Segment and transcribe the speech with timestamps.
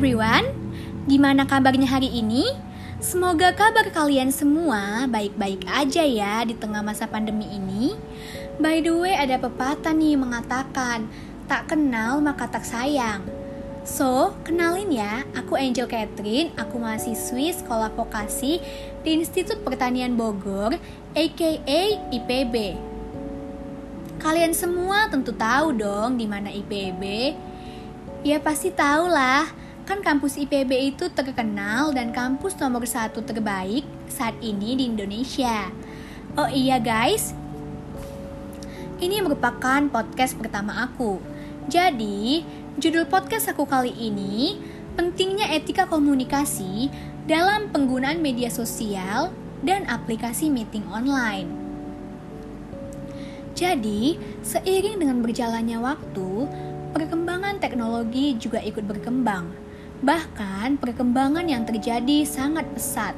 [0.00, 0.48] everyone,
[1.04, 2.56] gimana kabarnya hari ini?
[3.04, 7.92] Semoga kabar kalian semua baik-baik aja ya di tengah masa pandemi ini.
[8.56, 11.04] By the way, ada pepatah nih mengatakan,
[11.44, 13.28] tak kenal maka tak sayang.
[13.84, 18.56] So, kenalin ya, aku Angel Catherine, aku mahasiswi sekolah vokasi
[19.04, 20.80] di Institut Pertanian Bogor,
[21.12, 21.50] aka
[22.08, 22.72] IPB.
[24.16, 27.36] Kalian semua tentu tahu dong di mana IPB.
[28.24, 34.36] Ya pasti tahu lah, kan kampus IPB itu terkenal dan kampus nomor satu terbaik saat
[34.44, 35.70] ini di Indonesia.
[36.38, 37.34] Oh iya guys,
[39.00, 41.18] ini merupakan podcast pertama aku.
[41.72, 42.44] Jadi,
[42.76, 44.60] judul podcast aku kali ini
[44.94, 46.92] pentingnya etika komunikasi
[47.24, 49.32] dalam penggunaan media sosial
[49.64, 51.48] dan aplikasi meeting online.
[53.56, 56.30] Jadi, seiring dengan berjalannya waktu,
[56.92, 59.69] perkembangan teknologi juga ikut berkembang.
[60.00, 63.12] Bahkan, perkembangan yang terjadi sangat pesat.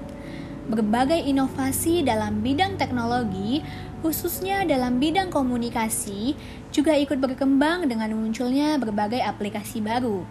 [0.66, 3.62] Berbagai inovasi dalam bidang teknologi,
[4.02, 6.34] khususnya dalam bidang komunikasi,
[6.74, 10.26] juga ikut berkembang dengan munculnya berbagai aplikasi baru.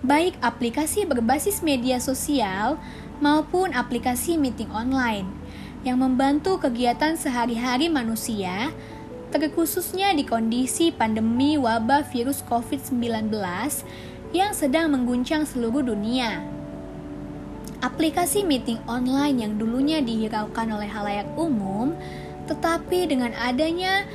[0.00, 2.80] Baik aplikasi berbasis media sosial
[3.20, 5.28] maupun aplikasi meeting online
[5.84, 8.72] yang membantu kegiatan sehari-hari manusia
[9.34, 13.28] terkhususnya di kondisi pandemi wabah virus COVID-19
[14.34, 16.42] yang sedang mengguncang seluruh dunia.
[17.84, 21.92] Aplikasi meeting online yang dulunya dihiraukan oleh halayak umum,
[22.48, 24.08] tetapi dengan adanya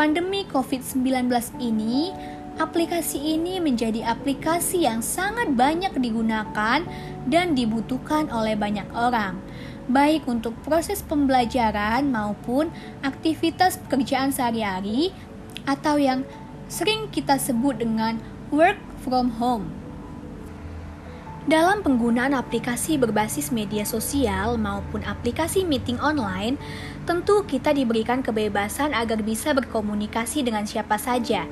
[0.00, 1.28] pandemi COVID-19
[1.60, 2.10] ini,
[2.56, 6.82] aplikasi ini menjadi aplikasi yang sangat banyak digunakan
[7.28, 9.38] dan dibutuhkan oleh banyak orang
[9.90, 12.70] baik untuk proses pembelajaran maupun
[13.02, 15.10] aktivitas pekerjaan sehari-hari
[15.66, 16.22] atau yang
[16.70, 18.22] sering kita sebut dengan
[18.54, 19.68] work from home.
[21.42, 26.54] Dalam penggunaan aplikasi berbasis media sosial maupun aplikasi meeting online,
[27.02, 31.42] tentu kita diberikan kebebasan agar bisa berkomunikasi dengan siapa saja.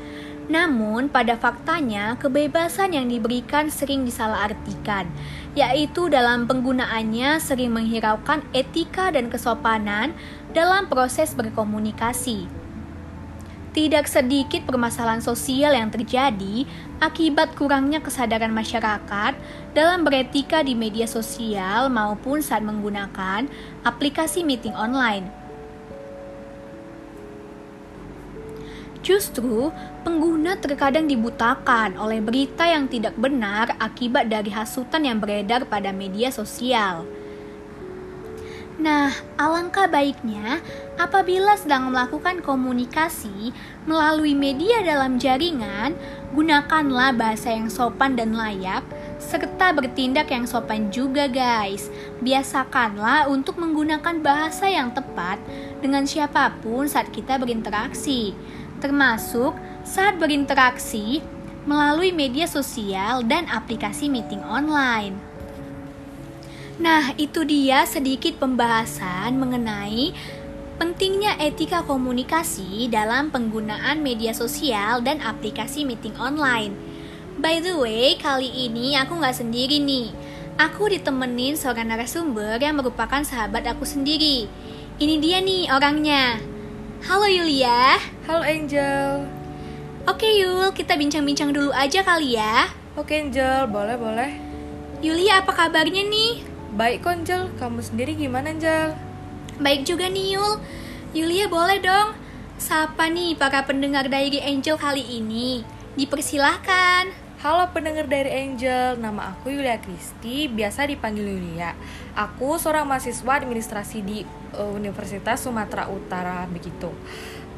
[0.46, 5.10] Namun, pada faktanya, kebebasan yang diberikan sering disalahartikan
[5.58, 10.14] yaitu dalam penggunaannya sering menghiraukan etika dan kesopanan
[10.54, 12.46] dalam proses berkomunikasi.
[13.70, 16.66] Tidak sedikit permasalahan sosial yang terjadi
[16.98, 19.38] akibat kurangnya kesadaran masyarakat
[19.78, 23.46] dalam beretika di media sosial maupun saat menggunakan
[23.86, 25.30] aplikasi meeting online.
[29.06, 29.70] Justru,
[30.02, 36.28] pengguna terkadang dibutakan oleh berita yang tidak benar akibat dari hasutan yang beredar pada media
[36.28, 37.19] sosial.
[38.80, 40.56] Nah, alangkah baiknya
[40.96, 43.52] apabila sedang melakukan komunikasi
[43.84, 45.92] melalui media dalam jaringan,
[46.32, 48.80] gunakanlah bahasa yang sopan dan layak,
[49.20, 51.92] serta bertindak yang sopan juga, guys.
[52.24, 55.36] Biasakanlah untuk menggunakan bahasa yang tepat
[55.84, 58.32] dengan siapa pun saat kita berinteraksi
[58.80, 59.52] termasuk
[59.84, 61.20] saat berinteraksi
[61.68, 65.29] melalui media sosial dan aplikasi meeting online.
[66.80, 70.16] Nah, itu dia sedikit pembahasan mengenai
[70.80, 76.72] pentingnya etika komunikasi dalam penggunaan media sosial dan aplikasi meeting online.
[77.36, 80.08] By the way, kali ini aku nggak sendiri nih.
[80.56, 84.48] Aku ditemenin seorang narasumber yang merupakan sahabat aku sendiri.
[84.96, 86.40] Ini dia nih orangnya.
[87.04, 88.00] Halo Yulia.
[88.24, 89.28] Halo Angel.
[90.08, 92.72] Oke Yul, kita bincang-bincang dulu aja kali ya.
[92.96, 94.32] Oke Angel, boleh boleh.
[95.04, 96.49] Yulia apa kabarnya nih?
[96.70, 98.94] Baik kok Angel, kamu sendiri gimana Angel?
[99.58, 100.62] Baik juga nih Yul.
[101.10, 102.14] Yulia boleh dong
[102.54, 105.66] Sapa nih para pendengar dari Angel kali ini
[105.98, 107.10] Dipersilahkan
[107.42, 111.72] Halo pendengar dari Angel, nama aku Yulia Kristi, biasa dipanggil Yulia.
[112.12, 116.92] Aku seorang mahasiswa administrasi di uh, Universitas Sumatera Utara begitu.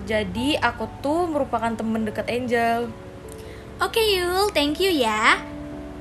[0.07, 2.95] Jadi aku tuh merupakan temen deket Angel.
[3.83, 5.43] Oke Yul, thank you ya.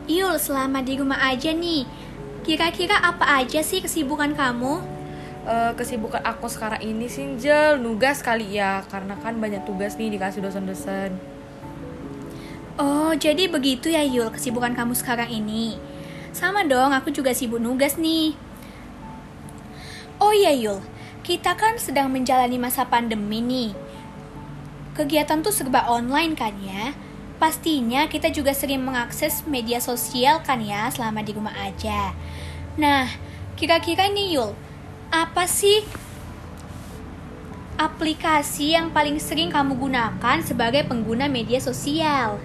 [0.05, 1.81] Yul, selama di rumah aja nih,
[2.41, 4.81] kira-kira apa aja sih kesibukan kamu?
[5.41, 10.13] Uh, kesibukan aku sekarang ini sih Angel, nugas kali ya, karena kan banyak tugas nih
[10.13, 11.17] dikasih dosen-dosen.
[12.77, 15.77] Oh, jadi begitu ya Yul kesibukan kamu sekarang ini.
[16.31, 18.37] Sama dong, aku juga sibuk nugas nih.
[20.21, 20.81] Oh iya Yul,
[21.25, 23.73] kita kan sedang menjalani masa pandemi nih.
[24.93, 26.93] Kegiatan tuh serba online kan ya?
[27.41, 32.13] Pastinya kita juga sering mengakses media sosial kan ya selama di rumah aja.
[32.77, 33.09] Nah,
[33.57, 34.53] kira-kira nih Yul,
[35.09, 35.81] apa sih
[37.81, 42.37] aplikasi yang paling sering kamu gunakan sebagai pengguna media sosial?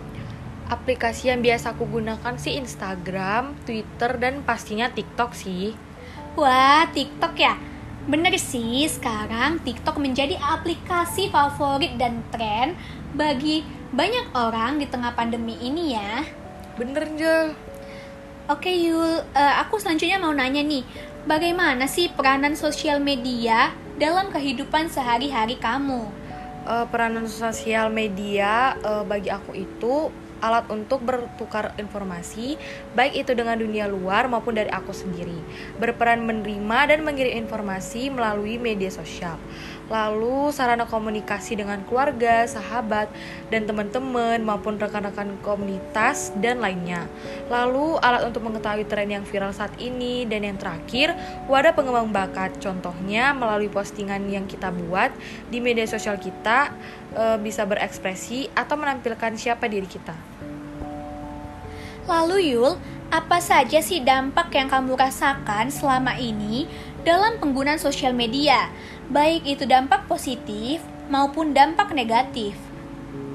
[0.73, 5.77] Aplikasi yang biasa aku gunakan sih Instagram, Twitter, dan pastinya TikTok sih.
[6.41, 7.61] Wah, TikTok ya?
[8.09, 12.81] Bener sih, sekarang TikTok menjadi aplikasi favorit dan tren
[13.13, 16.21] bagi banyak orang di tengah pandemi ini ya.
[16.77, 17.57] Bener, Jel.
[18.47, 20.87] Oke Yul, uh, aku selanjutnya mau nanya nih,
[21.27, 26.07] bagaimana sih peranan sosial media dalam kehidupan sehari-hari kamu?
[26.63, 30.15] Uh, peranan sosial media uh, bagi aku itu
[30.45, 32.61] alat untuk bertukar informasi,
[32.93, 35.41] baik itu dengan dunia luar maupun dari aku sendiri.
[35.81, 39.41] Berperan menerima dan mengirim informasi melalui media sosial.
[39.87, 43.07] Lalu sarana komunikasi dengan keluarga, sahabat,
[43.55, 47.07] dan teman-teman maupun rekan-rekan komunitas dan lainnya.
[47.47, 51.15] Lalu alat untuk mengetahui tren yang viral saat ini dan yang terakhir,
[51.47, 52.59] wadah pengembang bakat.
[52.59, 55.15] Contohnya melalui postingan yang kita buat
[55.55, 56.75] di media sosial kita
[57.15, 60.19] e, bisa berekspresi atau menampilkan siapa diri kita.
[62.07, 62.79] Lalu Yul,
[63.11, 66.67] apa saja sih dampak yang kamu rasakan selama ini
[67.07, 68.67] dalam penggunaan sosial media?
[69.07, 72.59] baik itu dampak positif maupun dampak negatif.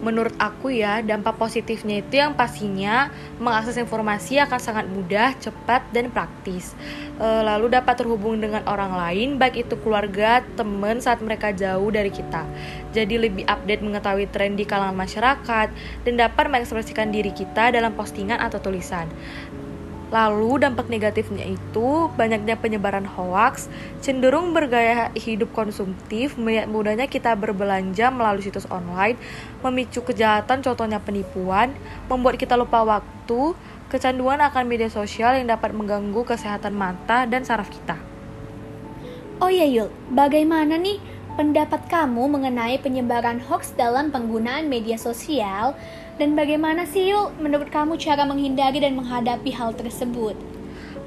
[0.01, 6.09] Menurut aku ya, dampak positifnya itu yang pastinya mengakses informasi akan sangat mudah, cepat, dan
[6.09, 6.73] praktis.
[7.21, 12.09] E, lalu dapat terhubung dengan orang lain, baik itu keluarga, teman saat mereka jauh dari
[12.09, 12.49] kita.
[12.97, 15.67] Jadi lebih update mengetahui tren di kalangan masyarakat
[16.01, 19.05] dan dapat mengekspresikan diri kita dalam postingan atau tulisan.
[20.11, 23.71] Lalu dampak negatifnya itu banyaknya penyebaran hoaks,
[24.03, 29.15] cenderung bergaya hidup konsumtif, mudahnya kita berbelanja melalui situs online,
[29.63, 31.71] memicu kejahatan contohnya penipuan,
[32.11, 33.55] membuat kita lupa waktu,
[33.87, 37.95] kecanduan akan media sosial yang dapat mengganggu kesehatan mata dan saraf kita.
[39.39, 40.99] Oh ya Yul, bagaimana nih
[41.39, 45.73] pendapat kamu mengenai penyebaran hoax dalam penggunaan media sosial
[46.21, 50.37] dan bagaimana sih yuk menurut kamu cara menghindari dan menghadapi hal tersebut?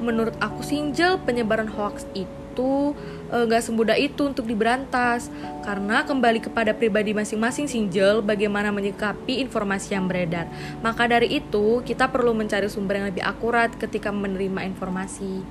[0.02, 2.99] Menurut aku Sinjel, penyebaran hoax itu
[3.31, 5.31] nggak e, semudah itu untuk diberantas
[5.62, 10.50] karena kembali kepada pribadi masing-masing Sinjel bagaimana menyikapi informasi yang beredar.
[10.82, 15.46] Maka dari itu kita perlu mencari sumber yang lebih akurat ketika menerima informasi.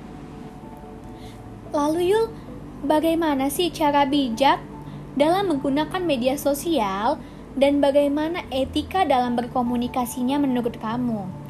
[1.72, 2.28] Lalu Yul,
[2.84, 4.60] bagaimana sih cara bijak
[5.16, 7.16] dalam menggunakan media sosial
[7.54, 11.46] dan bagaimana etika dalam berkomunikasinya menurut kamu?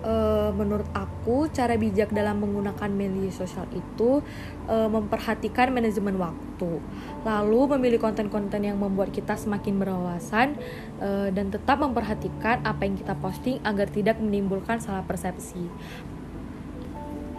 [0.00, 4.24] Uh, menurut aku cara bijak dalam menggunakan media sosial itu
[4.64, 6.80] uh, memperhatikan manajemen waktu,
[7.20, 10.56] lalu memilih konten-konten yang membuat kita semakin berwawasan
[11.04, 15.68] uh, dan tetap memperhatikan apa yang kita posting agar tidak menimbulkan salah persepsi.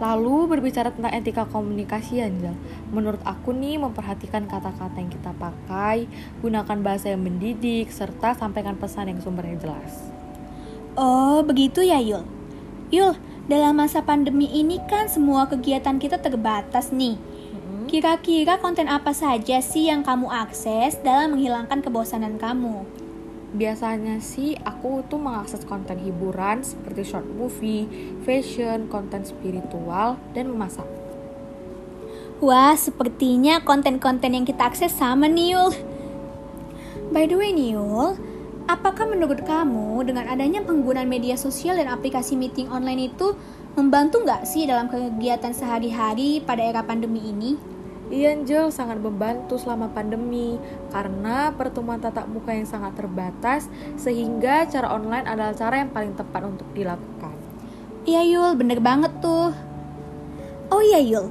[0.02, 2.58] Lalu berbicara tentang etika komunikasi Anjel
[2.90, 6.10] Menurut aku nih memperhatikan kata-kata yang kita pakai
[6.42, 10.10] Gunakan bahasa yang mendidik Serta sampaikan pesan yang sumbernya jelas.
[10.98, 12.26] Oh begitu ya Yul?
[12.92, 13.16] Yul,
[13.48, 17.16] dalam masa pandemi ini kan semua kegiatan kita terbatas nih.
[17.88, 22.84] Kira-kira konten apa saja sih yang kamu akses dalam menghilangkan kebosanan kamu?
[23.52, 27.84] Biasanya sih aku tuh mengakses konten hiburan seperti short movie,
[28.24, 30.88] fashion, konten spiritual, dan memasak.
[32.42, 35.70] Wah, sepertinya konten-konten yang kita akses sama nih Yul.
[37.14, 38.18] By the way nih Yul,
[38.66, 43.36] apakah menurut kamu dengan adanya penggunaan media sosial dan aplikasi meeting online itu
[43.78, 47.54] membantu nggak sih dalam kegiatan sehari-hari pada era pandemi ini?
[48.10, 50.58] Iya Angel sangat membantu selama pandemi
[50.90, 56.42] karena pertemuan tatap muka yang sangat terbatas sehingga cara online adalah cara yang paling tepat
[56.42, 57.34] untuk dilakukan.
[58.02, 59.54] Iya Yul, bener banget tuh.
[60.72, 61.30] Oh iya Yul,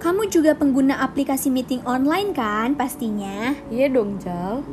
[0.00, 3.52] kamu juga pengguna aplikasi meeting online kan pastinya?
[3.68, 4.64] Iya dong Jal.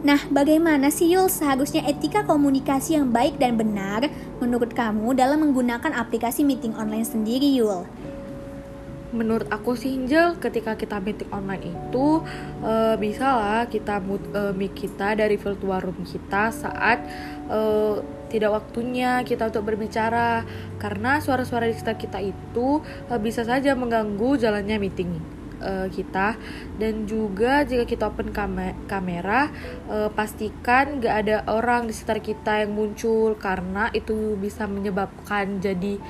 [0.00, 4.08] Nah, bagaimana sih Yul seharusnya etika komunikasi yang baik dan benar
[4.40, 7.84] menurut kamu dalam menggunakan aplikasi meeting online sendiri Yul?
[9.10, 12.22] Menurut aku sih Angel ketika kita meeting online itu
[12.62, 17.02] uh, bisa lah kita mood, uh, mic kita dari virtual room kita saat
[17.50, 17.98] uh,
[18.30, 20.46] tidak waktunya kita untuk berbicara
[20.78, 25.40] karena suara-suara di sekitar kita itu uh, bisa saja mengganggu jalannya meeting
[25.92, 26.40] kita
[26.80, 28.56] dan juga jika kita open kam
[28.88, 29.52] kamera
[30.16, 36.00] pastikan gak ada orang di sekitar kita yang muncul karena itu bisa menyebabkan jadi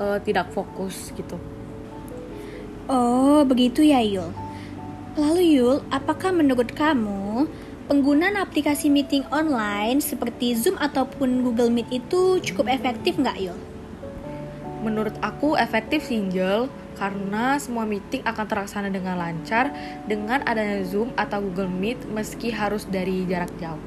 [0.00, 1.36] uh, tidak fokus gitu.
[2.84, 4.28] Oh, begitu ya Yul.
[5.16, 7.48] Lalu Yul, apakah menurut kamu
[7.88, 13.56] penggunaan aplikasi meeting online seperti Zoom ataupun Google Meet itu cukup efektif nggak Yul?
[14.84, 19.74] Menurut aku efektif sih Angel, karena semua meeting akan terlaksana dengan lancar
[20.06, 23.80] dengan adanya Zoom atau Google Meet meski harus dari jarak jauh.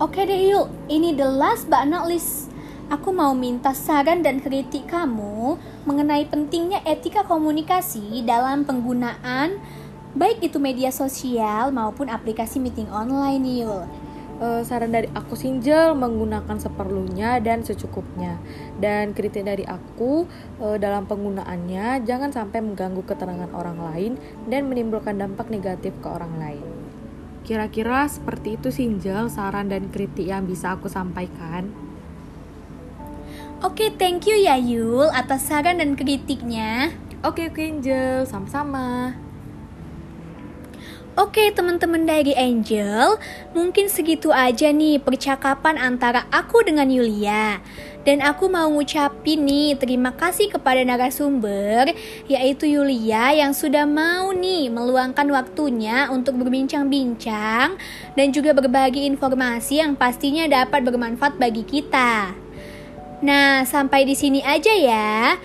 [0.00, 2.49] Oke deh yuk, ini the last but not least.
[2.90, 5.54] Aku mau minta saran dan kritik kamu
[5.86, 9.62] mengenai pentingnya etika komunikasi dalam penggunaan
[10.18, 13.86] baik itu media sosial maupun aplikasi meeting online Yul.
[14.42, 18.42] Uh, saran dari aku Sinjel menggunakan seperlunya dan secukupnya
[18.82, 20.26] dan kritik dari aku
[20.58, 24.12] uh, dalam penggunaannya jangan sampai mengganggu keterangan orang lain
[24.50, 26.66] dan menimbulkan dampak negatif ke orang lain.
[27.46, 31.89] Kira-kira seperti itu Sinjel saran dan kritik yang bisa aku sampaikan.
[33.60, 36.96] Oke, thank you ya Yul atas saran dan kritiknya.
[37.20, 39.12] Oke, oke Angel, sama-sama.
[41.12, 43.20] Oke teman-teman dari Angel,
[43.52, 47.60] mungkin segitu aja nih percakapan antara aku dengan Yulia.
[48.00, 51.92] Dan aku mau ngucapin nih terima kasih kepada narasumber
[52.32, 57.76] yaitu Yulia yang sudah mau nih meluangkan waktunya untuk berbincang-bincang
[58.16, 62.32] dan juga berbagi informasi yang pastinya dapat bermanfaat bagi kita.
[63.20, 65.36] Nah, sampai di sini aja ya.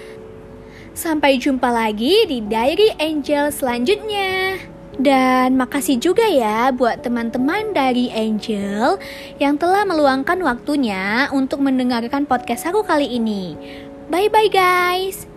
[0.95, 4.63] Sampai jumpa lagi di Diary Angel selanjutnya.
[4.95, 8.95] Dan makasih juga ya buat teman-teman dari Angel
[9.43, 13.59] yang telah meluangkan waktunya untuk mendengarkan podcast aku kali ini.
[14.07, 15.34] Bye bye guys.